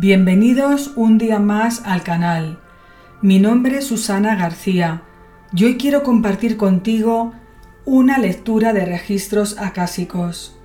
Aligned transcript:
Bienvenidos 0.00 0.92
un 0.94 1.18
día 1.18 1.40
más 1.40 1.82
al 1.84 2.04
canal. 2.04 2.60
Mi 3.20 3.40
nombre 3.40 3.78
es 3.78 3.88
Susana 3.88 4.36
García 4.36 5.02
y 5.52 5.64
hoy 5.64 5.76
quiero 5.76 6.04
compartir 6.04 6.56
contigo 6.56 7.32
una 7.84 8.18
lectura 8.18 8.72
de 8.72 8.84
registros 8.84 9.58
acásicos. 9.58 10.56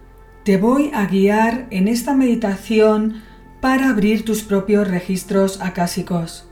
Te 0.46 0.58
voy 0.58 0.92
a 0.94 1.08
guiar 1.08 1.65
en 1.72 1.88
esta 1.88 2.13
meditación 2.13 3.24
para 3.60 3.90
abrir 3.90 4.24
tus 4.24 4.44
propios 4.44 4.88
registros 4.88 5.62
acásicos. 5.62 6.47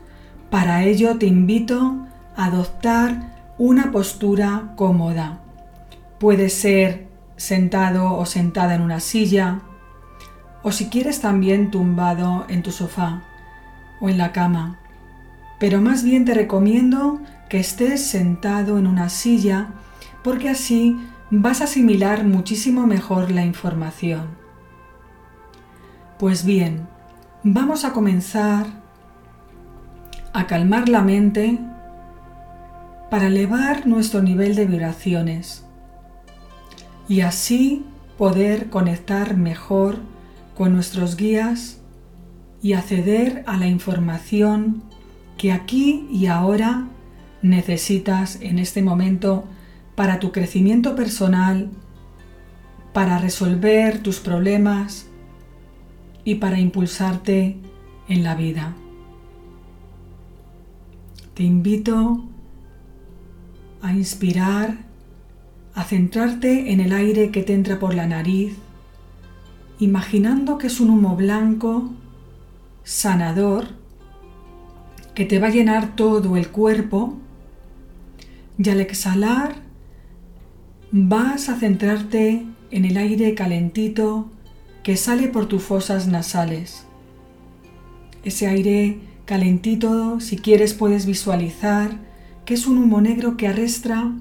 Para 0.50 0.82
ello 0.82 1.18
te 1.18 1.26
invito 1.26 2.04
a 2.34 2.46
adoptar 2.46 3.52
una 3.58 3.92
postura 3.92 4.72
cómoda. 4.74 5.38
Puede 6.18 6.48
ser 6.48 7.06
sentado 7.36 8.12
o 8.14 8.26
sentada 8.26 8.74
en 8.74 8.80
una 8.82 8.98
silla, 8.98 9.60
o 10.62 10.72
si 10.72 10.88
quieres 10.88 11.20
también 11.20 11.70
tumbado 11.70 12.44
en 12.48 12.62
tu 12.62 12.70
sofá 12.70 13.22
o 14.00 14.08
en 14.08 14.18
la 14.18 14.32
cama. 14.32 14.78
Pero 15.58 15.80
más 15.80 16.02
bien 16.02 16.24
te 16.24 16.34
recomiendo 16.34 17.20
que 17.48 17.60
estés 17.60 18.04
sentado 18.04 18.78
en 18.78 18.86
una 18.86 19.08
silla 19.08 19.68
porque 20.24 20.48
así 20.48 20.98
vas 21.30 21.60
a 21.60 21.64
asimilar 21.64 22.24
muchísimo 22.24 22.86
mejor 22.86 23.30
la 23.30 23.44
información. 23.44 24.28
Pues 26.18 26.44
bien, 26.44 26.86
vamos 27.42 27.84
a 27.84 27.92
comenzar 27.92 28.66
a 30.32 30.46
calmar 30.46 30.88
la 30.88 31.02
mente 31.02 31.58
para 33.10 33.26
elevar 33.26 33.86
nuestro 33.86 34.22
nivel 34.22 34.54
de 34.54 34.66
vibraciones 34.66 35.64
y 37.08 37.20
así 37.20 37.84
poder 38.16 38.70
conectar 38.70 39.36
mejor 39.36 39.98
con 40.56 40.72
nuestros 40.72 41.16
guías 41.16 41.80
y 42.62 42.74
acceder 42.74 43.42
a 43.46 43.56
la 43.56 43.66
información 43.66 44.82
que 45.36 45.52
aquí 45.52 46.06
y 46.10 46.26
ahora 46.26 46.86
necesitas 47.42 48.38
en 48.40 48.58
este 48.58 48.82
momento 48.82 49.44
para 49.94 50.20
tu 50.20 50.30
crecimiento 50.32 50.94
personal, 50.94 51.70
para 52.92 53.18
resolver 53.18 53.98
tus 53.98 54.20
problemas 54.20 55.06
y 56.24 56.36
para 56.36 56.60
impulsarte 56.60 57.56
en 58.08 58.22
la 58.22 58.34
vida. 58.34 58.74
Te 61.34 61.42
invito 61.42 62.24
a 63.80 63.92
inspirar, 63.92 64.76
a 65.74 65.82
centrarte 65.84 66.72
en 66.72 66.80
el 66.80 66.92
aire 66.92 67.30
que 67.30 67.42
te 67.42 67.54
entra 67.54 67.78
por 67.78 67.94
la 67.94 68.06
nariz 68.06 68.56
imaginando 69.82 70.58
que 70.58 70.68
es 70.68 70.78
un 70.78 70.90
humo 70.90 71.16
blanco, 71.16 71.90
sanador, 72.84 73.66
que 75.14 75.24
te 75.24 75.40
va 75.40 75.48
a 75.48 75.50
llenar 75.50 75.96
todo 75.96 76.36
el 76.36 76.50
cuerpo 76.50 77.14
y 78.56 78.70
al 78.70 78.80
exhalar 78.80 79.56
vas 80.92 81.48
a 81.48 81.56
centrarte 81.56 82.46
en 82.70 82.84
el 82.84 82.96
aire 82.96 83.34
calentito 83.34 84.30
que 84.84 84.96
sale 84.96 85.26
por 85.26 85.46
tus 85.46 85.62
fosas 85.62 86.06
nasales. 86.06 86.86
Ese 88.22 88.46
aire 88.46 89.00
calentito, 89.24 90.20
si 90.20 90.36
quieres, 90.36 90.74
puedes 90.74 91.06
visualizar 91.06 91.98
que 92.44 92.54
es 92.54 92.68
un 92.68 92.78
humo 92.78 93.00
negro 93.00 93.36
que 93.36 93.48
arrastra 93.48 94.12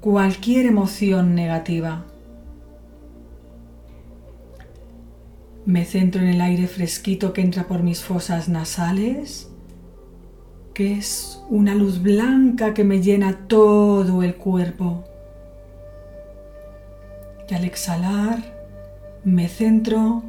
cualquier 0.00 0.66
emoción 0.66 1.36
negativa. 1.36 2.04
Me 5.66 5.86
centro 5.86 6.20
en 6.20 6.28
el 6.28 6.40
aire 6.42 6.66
fresquito 6.66 7.32
que 7.32 7.40
entra 7.40 7.66
por 7.66 7.82
mis 7.82 8.02
fosas 8.02 8.50
nasales, 8.50 9.48
que 10.74 10.92
es 10.92 11.42
una 11.48 11.74
luz 11.74 12.02
blanca 12.02 12.74
que 12.74 12.84
me 12.84 13.00
llena 13.00 13.46
todo 13.48 14.22
el 14.22 14.34
cuerpo. 14.34 15.04
Y 17.48 17.54
al 17.54 17.64
exhalar, 17.64 18.42
me 19.24 19.48
centro 19.48 20.22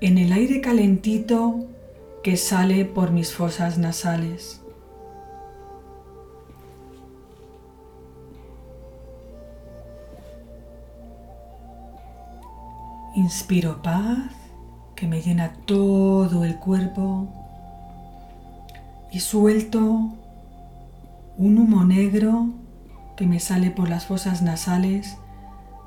en 0.00 0.16
el 0.16 0.32
aire 0.32 0.62
calentito 0.62 1.66
que 2.22 2.38
sale 2.38 2.86
por 2.86 3.10
mis 3.10 3.34
fosas 3.34 3.76
nasales. 3.76 4.62
Inspiro 13.14 13.82
paz 13.82 14.43
que 15.04 15.10
me 15.10 15.20
llena 15.20 15.52
todo 15.66 16.46
el 16.46 16.56
cuerpo 16.56 17.28
y 19.12 19.20
suelto 19.20 20.14
un 21.36 21.58
humo 21.58 21.84
negro 21.84 22.48
que 23.14 23.26
me 23.26 23.38
sale 23.38 23.70
por 23.70 23.90
las 23.90 24.06
fosas 24.06 24.40
nasales 24.40 25.18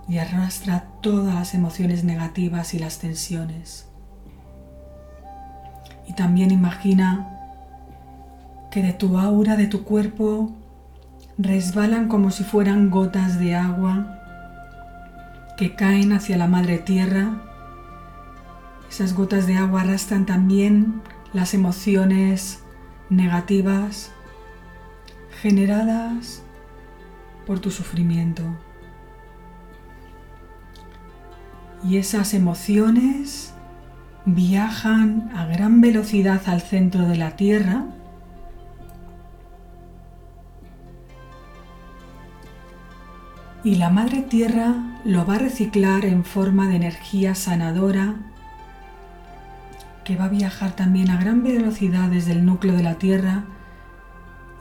y 0.07 0.19
arrastra 0.19 0.85
todas 1.01 1.33
las 1.33 1.55
emociones 1.55 2.03
negativas 2.03 2.75
y 2.75 2.77
las 2.77 2.99
tensiones. 2.99 3.87
Y 6.07 6.13
también 6.13 6.51
imagina 6.51 7.27
que 8.69 8.83
de 8.83 8.93
tu 8.93 9.17
aura, 9.17 9.55
de 9.55 9.65
tu 9.65 9.83
cuerpo, 9.83 10.51
resbalan 11.39 12.07
como 12.07 12.29
si 12.29 12.43
fueran 12.43 12.91
gotas 12.91 13.39
de 13.39 13.55
agua 13.55 14.19
que 15.57 15.73
caen 15.73 16.13
hacia 16.13 16.37
la 16.37 16.45
madre 16.45 16.77
tierra 16.77 17.46
esas 18.89 19.13
gotas 19.13 19.47
de 19.47 19.57
agua 19.57 19.81
arrastran 19.81 20.25
también 20.25 21.01
las 21.33 21.53
emociones 21.53 22.63
negativas 23.09 24.11
generadas 25.41 26.43
por 27.45 27.59
tu 27.59 27.71
sufrimiento. 27.71 28.43
Y 31.83 31.97
esas 31.97 32.33
emociones 32.33 33.53
viajan 34.25 35.31
a 35.35 35.45
gran 35.45 35.79
velocidad 35.79 36.41
al 36.47 36.61
centro 36.61 37.07
de 37.07 37.17
la 37.17 37.35
Tierra 37.37 37.85
y 43.63 43.75
la 43.75 43.89
Madre 43.89 44.21
Tierra 44.21 44.99
lo 45.05 45.25
va 45.25 45.35
a 45.35 45.39
reciclar 45.39 46.03
en 46.05 46.25
forma 46.25 46.67
de 46.67 46.75
energía 46.75 47.35
sanadora 47.35 48.15
que 50.07 50.15
va 50.15 50.25
a 50.25 50.29
viajar 50.29 50.73
también 50.73 51.11
a 51.11 51.19
gran 51.19 51.43
velocidad 51.43 52.07
desde 52.07 52.31
el 52.31 52.45
núcleo 52.45 52.77
de 52.77 52.81
la 52.81 52.95
Tierra 52.95 53.43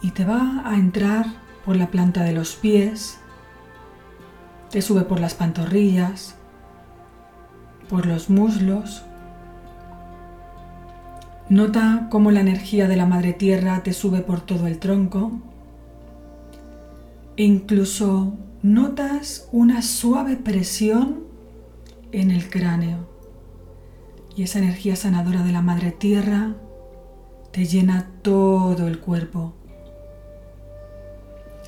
y 0.03 0.11
te 0.11 0.25
va 0.25 0.65
a 0.65 0.75
entrar 0.75 1.25
por 1.65 1.77
la 1.77 1.87
planta 1.87 2.25
de 2.25 2.33
los 2.33 2.57
pies, 2.57 3.21
te 4.73 4.83
sube 4.83 5.03
por 5.03 5.21
las 5.21 5.35
pantorrillas, 5.35 6.35
por 7.89 8.07
los 8.07 8.29
muslos. 8.29 9.05
Nota 11.49 12.09
cómo 12.11 12.33
la 12.33 12.41
energía 12.41 12.89
de 12.89 12.97
la 12.97 13.07
Madre 13.07 13.33
Tierra 13.33 13.85
te 13.85 13.93
sube 13.93 14.23
por 14.23 14.41
todo 14.41 14.67
el 14.67 14.81
tronco 14.81 15.31
e 17.37 17.45
incluso 17.45 18.35
notas 18.65 19.49
una 19.53 19.83
suave 19.83 20.35
presión 20.35 21.21
en 22.11 22.33
el 22.33 22.51
cráneo 22.51 23.16
y 24.37 24.43
esa 24.43 24.59
energía 24.59 24.97
sanadora 24.97 25.43
de 25.43 25.51
la 25.51 25.63
Madre 25.63 25.93
Tierra 25.93 26.55
te 27.53 27.65
llena 27.65 28.11
todo 28.21 28.87
el 28.87 29.01
cuerpo. 29.01 29.55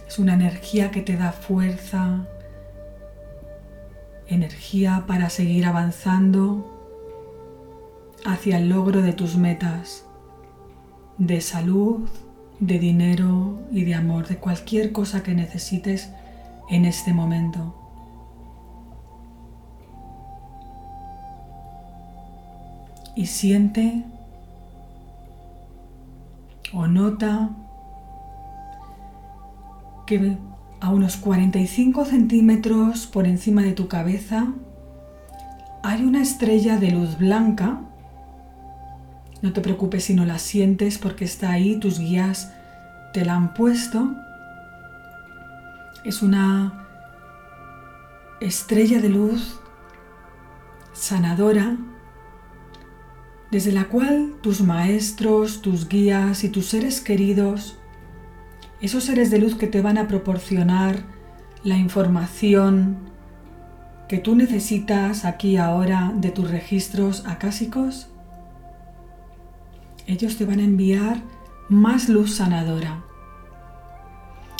Es 0.07 0.19
una 0.19 0.35
energía 0.35 0.91
que 0.91 1.01
te 1.01 1.17
da 1.17 1.33
fuerza, 1.33 2.27
energía 4.27 5.05
para 5.07 5.31
seguir 5.31 5.65
avanzando 5.65 6.75
hacia 8.27 8.59
el 8.59 8.69
logro 8.69 9.01
de 9.01 9.15
tus 9.15 9.37
metas 9.37 10.05
de 11.17 11.41
salud, 11.41 12.07
de 12.61 12.79
dinero 12.79 13.61
y 13.73 13.85
de 13.85 13.95
amor, 13.95 14.29
de 14.29 14.37
cualquier 14.37 14.93
cosa 14.93 15.23
que 15.23 15.35
necesites 15.35 16.11
en 16.69 16.85
este 16.85 17.15
momento. 17.15 17.78
Y 23.17 23.27
siente 23.27 24.05
o 26.73 26.87
nota 26.87 27.51
que 30.07 30.37
a 30.81 30.91
unos 30.91 31.17
45 31.17 32.05
centímetros 32.05 33.07
por 33.07 33.27
encima 33.27 33.63
de 33.63 33.73
tu 33.73 33.89
cabeza 33.89 34.49
hay 35.83 36.05
una 36.05 36.23
estrella 36.23 36.77
de 36.79 36.91
luz 36.91 37.19
blanca. 37.19 37.81
No 39.43 39.53
te 39.53 39.61
preocupes 39.61 40.05
si 40.05 40.15
no 40.15 40.25
la 40.25 40.39
sientes 40.39 40.99
porque 40.99 41.25
está 41.25 41.51
ahí, 41.51 41.79
tus 41.79 41.99
guías 41.99 42.53
te 43.13 43.25
la 43.25 43.35
han 43.35 43.55
puesto. 43.55 44.15
Es 46.05 46.23
una 46.23 46.87
estrella 48.41 49.01
de 49.01 49.09
luz 49.09 49.59
sanadora 50.93 51.77
desde 53.51 53.73
la 53.73 53.85
cual 53.85 54.35
tus 54.43 54.61
maestros, 54.61 55.63
tus 55.63 55.89
guías 55.89 56.45
y 56.45 56.51
tus 56.51 56.67
seres 56.67 57.01
queridos, 57.01 57.79
esos 58.81 59.05
seres 59.05 59.31
de 59.31 59.39
luz 59.39 59.55
que 59.55 59.67
te 59.67 59.81
van 59.81 59.99
a 59.99 60.07
proporcionar 60.07 61.03
la 61.65 61.77
información 61.77 62.99
que 64.09 64.19
tú 64.19 64.37
necesitas 64.37 65.25
aquí 65.25 65.57
ahora 65.57 66.13
de 66.15 66.31
tus 66.31 66.51
registros 66.51 67.25
acásicos, 67.27 68.09
ellos 70.07 70.37
te 70.37 70.45
van 70.45 70.61
a 70.61 70.65
enviar 70.65 71.21
más 71.69 72.09
luz 72.09 72.37
sanadora. 72.37 73.05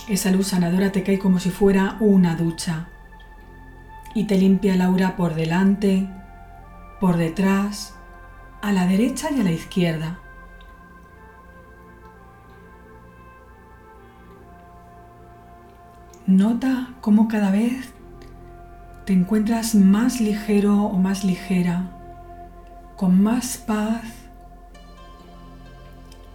Esa 0.09 0.31
luz 0.31 0.49
sanadora 0.49 0.93
te 0.93 1.03
cae 1.03 1.19
como 1.19 1.39
si 1.39 1.51
fuera 1.51 1.97
una 2.01 2.37
ducha 2.37 2.89
y 4.15 4.25
te 4.25 4.37
limpia 4.37 4.75
el 4.75 4.83
aura 4.83 5.17
por 5.17 5.35
delante, 5.35 6.09
por 7.01 7.17
detrás, 7.17 7.95
a 8.63 8.73
la 8.73 8.87
derecha 8.87 9.31
y 9.31 9.41
a 9.41 9.45
la 9.45 9.53
izquierda. 9.53 10.19
Nota 16.27 16.95
cómo 17.01 17.29
cada 17.29 17.51
vez 17.51 17.93
te 19.07 19.15
encuentras 19.15 19.75
más 19.75 20.21
ligero 20.21 20.83
o 20.83 20.99
más 20.99 21.25
ligera, 21.25 21.91
con 22.97 23.23
más 23.23 23.57
paz 23.57 24.05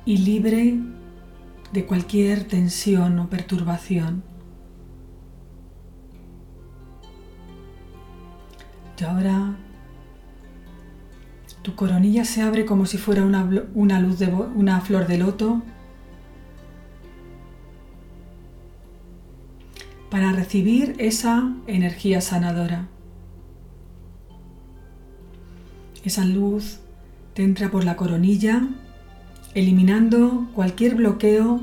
y 0.06 0.18
libre 0.18 0.80
de 1.72 1.86
cualquier 1.86 2.48
tensión 2.48 3.20
o 3.20 3.30
perturbación. 3.30 4.24
Y 9.00 9.06
ahora 9.06 9.58
tu 11.64 11.76
coronilla 11.76 12.26
se 12.26 12.42
abre 12.42 12.66
como 12.66 12.86
si 12.86 12.98
fuera 12.98 13.24
una, 13.24 13.50
una 13.74 14.82
flor 14.82 15.08
de 15.08 15.18
loto 15.18 15.64
para 20.10 20.34
recibir 20.34 20.96
esa 21.00 21.52
energía 21.66 22.22
sanadora. 22.22 22.88
Esa 26.04 26.26
luz 26.26 26.80
te 27.34 27.44
entra 27.44 27.72
por 27.72 27.86
la 27.86 27.96
coronilla, 27.96 28.68
eliminando 29.56 30.50
cualquier 30.54 30.96
bloqueo 30.96 31.62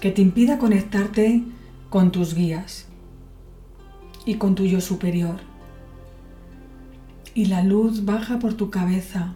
que 0.00 0.10
te 0.10 0.22
impida 0.22 0.58
conectarte 0.58 1.44
con 1.88 2.10
tus 2.10 2.34
guías 2.34 2.86
y 4.26 4.34
con 4.34 4.56
tu 4.56 4.66
yo 4.66 4.80
superior. 4.80 5.49
Y 7.34 7.46
la 7.46 7.62
luz 7.62 8.04
baja 8.04 8.38
por 8.38 8.54
tu 8.54 8.70
cabeza, 8.70 9.34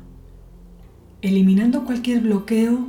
eliminando 1.23 1.85
cualquier 1.85 2.20
bloqueo 2.20 2.88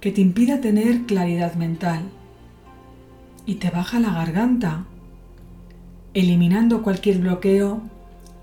que 0.00 0.12
te 0.12 0.20
impida 0.20 0.60
tener 0.60 1.02
claridad 1.02 1.54
mental 1.54 2.02
y 3.46 3.56
te 3.56 3.70
baja 3.70 4.00
la 4.00 4.14
garganta, 4.14 4.86
eliminando 6.14 6.82
cualquier 6.82 7.18
bloqueo 7.18 7.82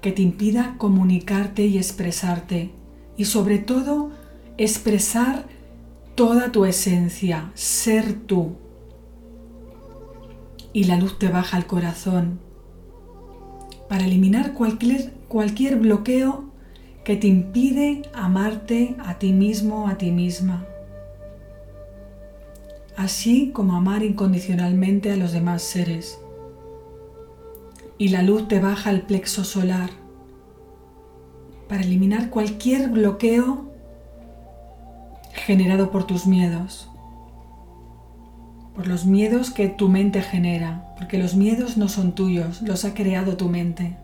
que 0.02 0.12
te 0.12 0.22
impida 0.22 0.76
comunicarte 0.78 1.66
y 1.66 1.78
expresarte 1.78 2.72
y 3.18 3.26
sobre 3.26 3.60
todo 3.60 4.12
expresar 4.58 5.48
toda 6.16 6.52
tu 6.52 6.66
esencia, 6.66 7.52
ser 7.56 8.14
tú. 8.14 8.56
Y 10.74 10.86
la 10.86 10.98
luz 10.98 11.18
te 11.18 11.28
baja 11.28 11.58
al 11.58 11.66
corazón 11.66 12.51
para 13.92 14.06
eliminar 14.06 14.54
cualquier, 14.54 15.12
cualquier 15.28 15.76
bloqueo 15.76 16.46
que 17.04 17.18
te 17.18 17.28
impide 17.28 18.04
amarte 18.14 18.96
a 19.06 19.20
ti 19.20 19.34
mismo, 19.34 19.90
a 19.90 19.98
ti 19.98 20.12
misma. 20.12 20.66
Así 22.96 23.52
como 23.52 23.76
amar 23.76 24.02
incondicionalmente 24.04 25.12
a 25.12 25.18
los 25.18 25.34
demás 25.34 25.62
seres. 25.64 26.18
Y 27.98 28.08
la 28.08 28.22
luz 28.24 28.48
te 28.48 28.62
baja 28.62 28.92
al 28.92 29.02
plexo 29.02 29.44
solar. 29.44 29.90
Para 31.68 31.82
eliminar 31.82 32.30
cualquier 32.30 32.88
bloqueo 32.88 33.74
generado 35.34 35.92
por 35.92 36.06
tus 36.08 36.28
miedos, 36.28 36.90
por 38.76 38.88
los 38.88 39.06
miedos 39.06 39.52
que 39.52 39.68
tu 39.68 39.90
mente 39.90 40.22
genera, 40.22 40.94
porque 40.98 41.18
los 41.18 41.36
miedos 41.36 41.78
no 41.78 41.90
son 41.90 42.14
tuyos, 42.14 42.62
los 42.62 42.86
ha 42.86 42.94
creado 42.94 43.38
tu 43.38 43.50
mente. 43.50 43.98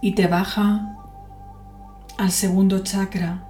Y 0.00 0.12
te 0.12 0.26
baja 0.26 0.96
al 2.16 2.30
segundo 2.30 2.80
chakra, 2.80 3.44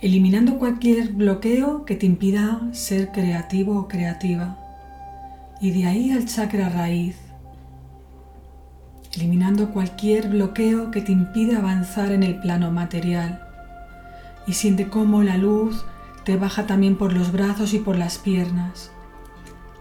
eliminando 0.00 0.58
cualquier 0.58 1.12
bloqueo 1.12 1.84
que 1.84 1.96
te 1.96 2.06
impida 2.06 2.60
ser 2.72 3.10
creativo 3.12 3.78
o 3.78 3.88
creativa. 3.88 4.58
Y 5.60 5.70
de 5.70 5.86
ahí 5.86 6.10
al 6.12 6.26
chakra 6.26 6.68
raíz, 6.68 7.16
eliminando 9.14 9.70
cualquier 9.70 10.28
bloqueo 10.28 10.90
que 10.90 11.00
te 11.00 11.12
impida 11.12 11.58
avanzar 11.58 12.12
en 12.12 12.22
el 12.22 12.38
plano 12.38 12.70
material. 12.70 13.42
Y 14.46 14.52
siente 14.52 14.88
cómo 14.88 15.22
la 15.22 15.36
luz 15.36 15.84
te 16.28 16.36
baja 16.36 16.66
también 16.66 16.96
por 16.96 17.14
los 17.14 17.32
brazos 17.32 17.72
y 17.72 17.78
por 17.78 17.96
las 17.96 18.18
piernas. 18.18 18.90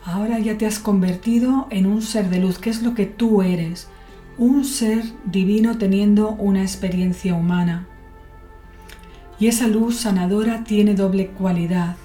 Ahora 0.05 0.39
ya 0.39 0.57
te 0.57 0.65
has 0.65 0.79
convertido 0.79 1.67
en 1.71 1.85
un 1.85 2.01
ser 2.01 2.29
de 2.29 2.39
luz, 2.39 2.57
que 2.57 2.69
es 2.69 2.83
lo 2.83 2.95
que 2.95 3.05
tú 3.05 3.41
eres, 3.41 3.89
un 4.38 4.63
ser 4.63 5.03
divino 5.25 5.77
teniendo 5.77 6.29
una 6.29 6.61
experiencia 6.61 7.35
humana. 7.35 7.85
Y 9.38 9.47
esa 9.47 9.67
luz 9.67 9.97
sanadora 9.97 10.63
tiene 10.63 10.95
doble 10.95 11.31
cualidad. 11.31 11.97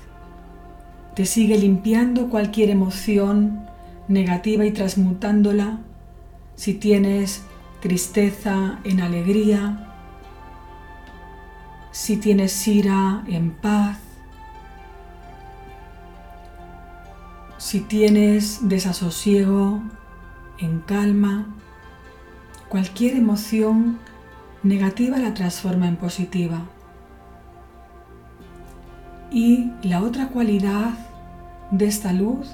Te 1.14 1.24
sigue 1.24 1.56
limpiando 1.56 2.28
cualquier 2.28 2.70
emoción 2.70 3.60
negativa 4.08 4.64
y 4.64 4.72
transmutándola. 4.72 5.78
Si 6.56 6.74
tienes 6.74 7.44
tristeza 7.80 8.80
en 8.82 9.02
alegría, 9.02 9.94
si 11.92 12.16
tienes 12.16 12.66
ira 12.66 13.22
en 13.28 13.52
paz, 13.52 14.01
si 17.62 17.78
tienes 17.78 18.68
desasosiego 18.68 19.80
en 20.58 20.80
calma, 20.80 21.46
cualquier 22.68 23.14
emoción 23.14 24.00
negativa 24.64 25.16
la 25.18 25.32
transforma 25.32 25.86
en 25.86 25.94
positiva. 25.94 26.62
Y 29.30 29.70
la 29.84 30.02
otra 30.02 30.30
cualidad 30.30 30.90
de 31.70 31.86
esta 31.86 32.12
luz 32.12 32.48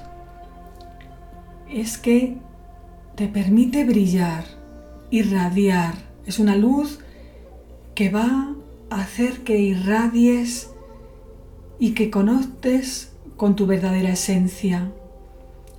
es 1.67 1.97
que 1.97 2.37
te 3.15 3.27
permite 3.27 3.85
brillar, 3.85 4.45
irradiar. 5.09 5.95
Es 6.27 6.37
una 6.37 6.55
luz 6.55 6.99
que 7.95 8.11
va 8.11 8.53
a 8.91 9.01
hacer 9.01 9.39
que 9.39 9.57
irradies 9.57 10.69
y 11.79 11.95
que 11.95 12.11
conoztes 12.11 13.11
con 13.37 13.55
tu 13.55 13.65
verdadera 13.65 14.11
esencia. 14.11 14.91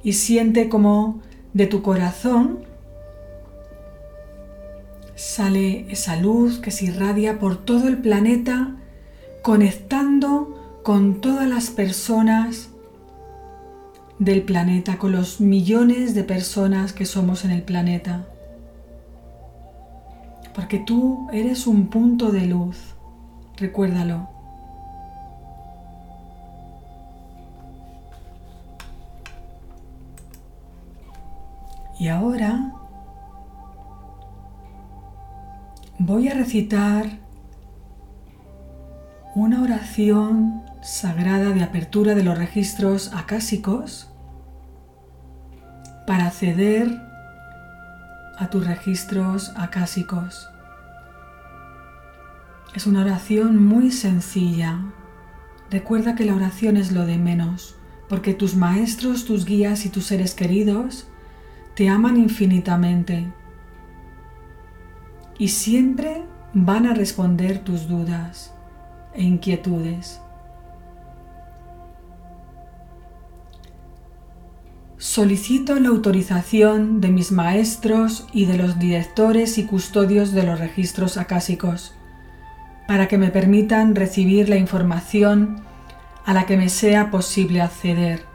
Y 0.03 0.15
siente 0.15 0.69
como 0.69 1.21
de 1.53 1.67
tu 1.67 1.83
corazón 1.83 2.65
sale 5.15 5.85
esa 5.91 6.17
luz 6.17 6.59
que 6.59 6.71
se 6.71 6.87
irradia 6.87 7.39
por 7.39 7.59
todo 7.59 7.89
el 7.89 7.99
planeta 7.99 8.77
conectando 9.43 10.81
con 10.83 11.21
todas 11.21 11.49
las 11.49 11.71
personas 11.71 12.71
del 14.19 14.43
planeta, 14.43 14.99
con 14.99 15.13
los 15.13 15.41
millones 15.41 16.15
de 16.15 16.25
personas 16.25 16.93
que 16.93 17.07
somos 17.07 17.45
en 17.45 17.51
el 17.51 17.63
planeta. 17.63 18.27
Porque 20.55 20.79
tú 20.79 21.29
eres 21.33 21.67
un 21.67 21.89
punto 21.89 22.31
de 22.31 22.47
luz, 22.47 22.77
recuérdalo. 23.57 24.29
Y 32.01 32.09
ahora 32.09 32.73
voy 35.99 36.29
a 36.29 36.35
recitar 36.35 37.05
una 39.35 39.63
oración 39.63 40.63
sagrada 40.81 41.51
de 41.51 41.63
apertura 41.63 42.15
de 42.15 42.25
los 42.25 42.39
registros 42.39 43.13
acásicos 43.13 44.11
para 46.07 46.29
acceder 46.29 46.89
a 48.39 48.49
tus 48.49 48.67
registros 48.67 49.53
acásicos. 49.57 50.49
Es 52.75 52.87
una 52.87 53.03
oración 53.03 53.63
muy 53.63 53.91
sencilla. 53.91 54.81
Recuerda 55.71 56.15
que 56.15 56.25
la 56.25 56.35
oración 56.35 56.79
es 56.79 56.93
lo 56.93 57.05
de 57.05 57.19
menos, 57.19 57.77
porque 58.09 58.33
tus 58.33 58.57
maestros, 58.57 59.27
tus 59.27 59.45
guías 59.45 59.85
y 59.85 59.91
tus 59.91 60.07
seres 60.07 60.35
queridos 60.35 61.10
te 61.75 61.89
aman 61.89 62.17
infinitamente. 62.17 63.27
Y 65.39 65.49
siempre 65.49 66.23
van 66.53 66.87
a 66.87 66.95
responder 66.95 67.59
tus 67.61 67.89
dudas 67.89 68.55
e 69.15 69.23
inquietudes. 69.23 70.21
Solicito 74.99 75.81
la 75.81 75.89
autorización 75.89 77.01
de 77.01 77.09
mis 77.09 77.33
maestros 77.33 78.27
y 78.33 78.45
de 78.45 78.59
los 78.59 78.79
directores 78.79 79.57
y 79.57 79.65
custodios 79.65 80.33
de 80.33 80.43
los 80.43 80.61
registros 80.61 81.17
acásicos 81.17 81.95
para 82.87 83.09
que 83.09 83.19
me 83.19 83.31
permitan 83.31 83.95
recibir 83.95 84.49
la 84.49 84.57
información 84.57 85.63
a 86.27 86.35
la 86.35 86.45
que 86.45 86.57
me 86.57 86.69
sea 86.69 87.11
posible 87.11 87.63
acceder. 87.63 88.30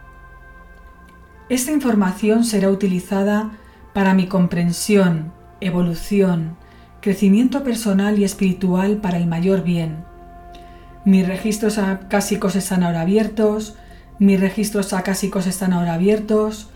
Esta 1.50 1.72
información 1.72 2.44
será 2.44 2.70
utilizada 2.70 3.52
para 3.94 4.14
mi 4.14 4.28
comprensión, 4.28 5.32
evolución, 5.62 6.58
crecimiento 7.02 7.64
personal 7.64 8.18
y 8.20 8.24
espiritual 8.24 8.98
para 8.98 9.18
el 9.18 9.28
mayor 9.28 9.64
bien. 9.64 10.04
Mis 11.06 11.28
registros 11.28 11.78
acásicos 11.78 12.56
están 12.56 12.84
ahora 12.84 13.02
abiertos, 13.02 13.76
mis 14.18 14.40
registros 14.40 14.94
acásicos 14.94 15.46
están 15.46 15.74
ahora 15.74 15.96
abiertos. 15.96 16.70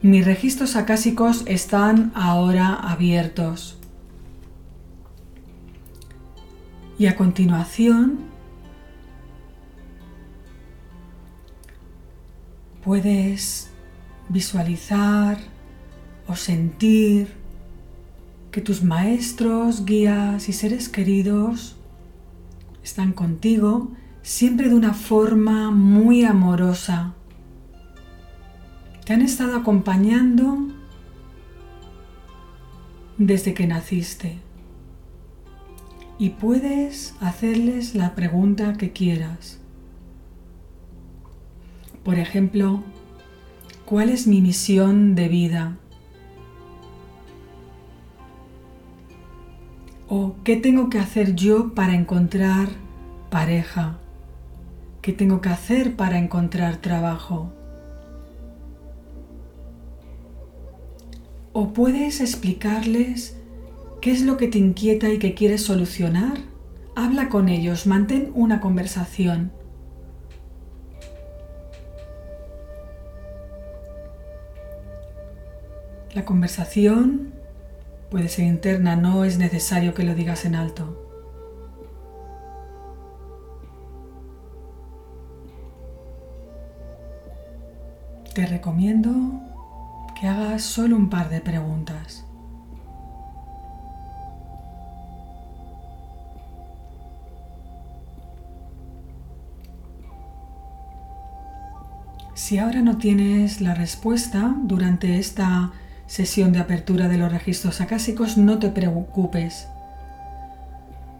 Mis 0.00 0.24
registros 0.24 0.76
acásicos 0.76 1.42
están 1.46 2.10
ahora 2.14 2.72
abiertos. 2.74 3.78
Y 6.98 7.06
a 7.06 7.16
continuación 7.16 8.18
puedes 12.82 13.70
visualizar 14.28 15.38
o 16.26 16.34
sentir 16.34 17.34
que 18.50 18.60
tus 18.60 18.82
maestros, 18.82 19.84
guías 19.84 20.48
y 20.48 20.52
seres 20.52 20.88
queridos 20.88 21.76
están 22.82 23.12
contigo 23.12 23.90
siempre 24.22 24.68
de 24.68 24.74
una 24.74 24.94
forma 24.94 25.70
muy 25.70 26.24
amorosa. 26.24 27.14
Te 29.04 29.12
han 29.12 29.22
estado 29.22 29.56
acompañando 29.56 30.66
desde 33.18 33.54
que 33.54 33.66
naciste 33.66 34.38
y 36.18 36.30
puedes 36.30 37.14
hacerles 37.20 37.94
la 37.94 38.14
pregunta 38.14 38.72
que 38.74 38.90
quieras. 38.90 39.60
Por 42.02 42.18
ejemplo, 42.18 42.82
¿cuál 43.86 44.10
es 44.10 44.26
mi 44.26 44.40
misión 44.40 45.14
de 45.14 45.28
vida? 45.28 45.76
¿O 50.08 50.34
qué 50.44 50.56
tengo 50.56 50.90
que 50.90 50.98
hacer 50.98 51.36
yo 51.36 51.72
para 51.72 51.94
encontrar 51.94 52.68
pareja? 53.30 53.98
¿Qué 55.02 55.12
tengo 55.12 55.40
que 55.40 55.50
hacer 55.50 55.94
para 55.94 56.18
encontrar 56.18 56.78
trabajo? 56.78 57.52
¿O 61.52 61.72
puedes 61.72 62.20
explicarles 62.20 63.36
qué 64.00 64.10
es 64.10 64.22
lo 64.22 64.36
que 64.36 64.48
te 64.48 64.58
inquieta 64.58 65.10
y 65.10 65.18
que 65.18 65.34
quieres 65.34 65.62
solucionar? 65.62 66.38
Habla 66.96 67.28
con 67.28 67.48
ellos, 67.48 67.86
mantén 67.86 68.32
una 68.34 68.60
conversación. 68.60 69.52
Conversación 76.26 77.32
puede 78.10 78.28
ser 78.28 78.44
interna, 78.44 78.96
no 78.96 79.24
es 79.24 79.38
necesario 79.38 79.94
que 79.94 80.04
lo 80.04 80.14
digas 80.14 80.44
en 80.44 80.54
alto. 80.54 81.06
te 88.36 88.44
recomiendo 88.44 89.40
que 90.20 90.28
hagas 90.28 90.62
solo 90.62 90.94
un 90.94 91.08
par 91.08 91.30
de 91.30 91.40
preguntas. 91.40 92.22
Si 102.34 102.58
ahora 102.58 102.82
no 102.82 102.98
tienes 102.98 103.62
la 103.62 103.72
respuesta 103.72 104.54
durante 104.64 105.18
esta 105.18 105.72
sesión 106.06 106.52
de 106.52 106.60
apertura 106.60 107.08
de 107.08 107.18
los 107.18 107.32
registros 107.32 107.80
acásicos, 107.80 108.36
no 108.36 108.58
te 108.58 108.70
preocupes, 108.70 109.68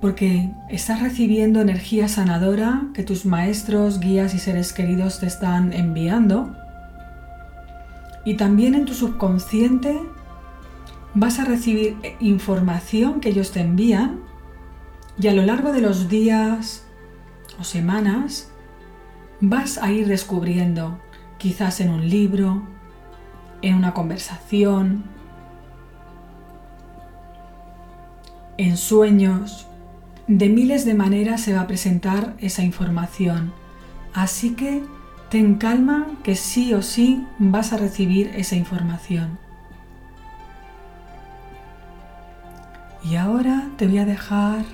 porque 0.01 0.51
estás 0.69 1.01
recibiendo 1.01 1.61
energía 1.61 2.09
sanadora 2.09 2.83
que 2.95 3.03
tus 3.03 3.25
maestros, 3.25 3.99
guías 3.99 4.35
y 4.35 4.39
seres 4.39 4.73
queridos 4.73 5.21
te 5.21 5.27
están 5.27 5.73
enviando. 5.73 6.55
Y 8.25 8.35
también 8.35 8.75
en 8.75 8.85
tu 8.85 8.95
subconsciente 8.95 9.99
vas 11.15 11.39
a 11.39 11.45
recibir 11.45 11.97
información 12.21 13.21
que 13.21 13.31
ellos 13.31 13.53
te 13.53 13.61
envían. 13.61 14.21
Y 15.19 15.29
a 15.29 15.33
lo 15.33 15.43
largo 15.43 15.73
de 15.73 15.81
los 15.81 16.09
días 16.09 16.85
o 17.59 17.65
semanas 17.65 18.51
vas 19.41 19.79
a 19.79 19.91
ir 19.93 20.07
descubriendo, 20.07 20.99
quizás 21.39 21.81
en 21.81 21.91
un 21.91 22.09
libro, 22.09 22.76
en 23.63 23.75
una 23.75 23.95
conversación, 23.95 25.05
en 28.59 28.77
sueños, 28.77 29.67
de 30.27 30.49
miles 30.49 30.85
de 30.85 30.95
maneras 30.95 31.41
se 31.41 31.53
va 31.53 31.63
a 31.63 31.67
presentar 31.67 32.35
esa 32.41 32.63
información. 32.63 33.53
Así 34.13 34.55
que 34.55 34.83
Ten 35.29 35.57
calma 35.57 36.07
que 36.23 36.37
sí 36.37 36.73
o 36.73 36.83
sí 36.83 37.27
vas 37.39 37.73
a 37.73 37.77
recibir 37.79 38.31
esa 38.37 38.55
información. 38.55 39.39
Y 43.03 43.17
ahora 43.17 43.69
te 43.77 43.89
voy 43.89 43.99
a 43.99 44.05
dejar 44.05 44.65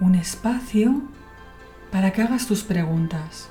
un 0.00 0.14
espacio 0.14 1.02
para 1.90 2.12
que 2.12 2.22
hagas 2.22 2.46
tus 2.46 2.62
preguntas. 2.62 3.50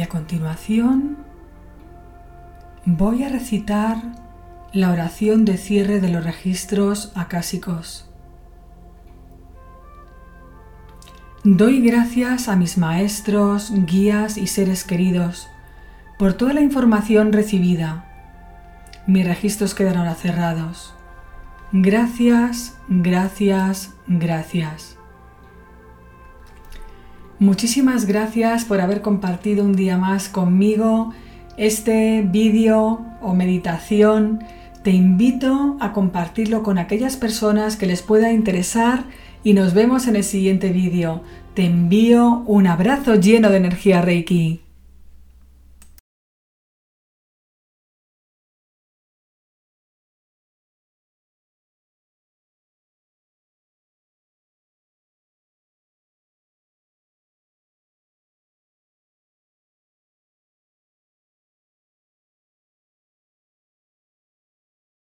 Y 0.00 0.02
a 0.02 0.08
continuación 0.08 1.18
voy 2.86 3.22
a 3.22 3.28
recitar 3.28 3.98
la 4.72 4.92
oración 4.92 5.44
de 5.44 5.58
cierre 5.58 6.00
de 6.00 6.08
los 6.08 6.24
registros 6.24 7.12
acásicos. 7.14 8.08
Doy 11.44 11.82
gracias 11.82 12.48
a 12.48 12.56
mis 12.56 12.78
maestros, 12.78 13.72
guías 13.84 14.38
y 14.38 14.46
seres 14.46 14.84
queridos 14.84 15.48
por 16.18 16.32
toda 16.32 16.54
la 16.54 16.62
información 16.62 17.30
recibida. 17.30 18.06
Mis 19.06 19.26
registros 19.26 19.74
quedaron 19.74 20.06
ahora 20.06 20.14
cerrados. 20.14 20.94
Gracias, 21.72 22.78
gracias, 22.88 23.92
gracias. 24.06 24.96
Muchísimas 27.40 28.04
gracias 28.04 28.66
por 28.66 28.82
haber 28.82 29.00
compartido 29.00 29.64
un 29.64 29.74
día 29.74 29.96
más 29.96 30.28
conmigo 30.28 31.14
este 31.56 32.20
vídeo 32.20 33.00
o 33.22 33.32
meditación. 33.32 34.44
Te 34.82 34.90
invito 34.90 35.78
a 35.80 35.94
compartirlo 35.94 36.62
con 36.62 36.76
aquellas 36.76 37.16
personas 37.16 37.76
que 37.76 37.86
les 37.86 38.02
pueda 38.02 38.30
interesar 38.30 39.04
y 39.42 39.54
nos 39.54 39.72
vemos 39.72 40.06
en 40.06 40.16
el 40.16 40.24
siguiente 40.24 40.68
vídeo. 40.68 41.22
Te 41.54 41.64
envío 41.64 42.42
un 42.46 42.66
abrazo 42.66 43.14
lleno 43.14 43.48
de 43.48 43.56
energía 43.56 44.02
Reiki. 44.02 44.60